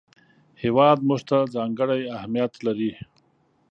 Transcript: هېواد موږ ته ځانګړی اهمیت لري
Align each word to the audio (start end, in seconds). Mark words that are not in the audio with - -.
هېواد 0.61 0.97
موږ 1.07 1.21
ته 1.29 1.37
ځانګړی 1.55 2.01
اهمیت 2.17 2.53
لري 2.65 2.91